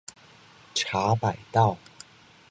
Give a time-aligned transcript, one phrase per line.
[0.73, 1.77] 茶百道